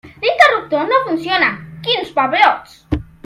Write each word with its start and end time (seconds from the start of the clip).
L'interruptor 0.21 0.87
no 0.91 0.97
funciona, 1.09 1.51
quins 1.89 2.11
pebrots! 2.17 2.77